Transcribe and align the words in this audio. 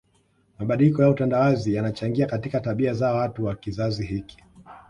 Mabadiliko 0.59 1.03
ya 1.03 1.09
utandawazi 1.09 1.73
yanachangia 1.75 2.25
katika 2.27 2.59
tabia 2.59 2.93
za 2.93 3.13
watu 3.13 3.45
wa 3.45 3.55
kizazi 3.55 4.05
hiki 4.05 4.43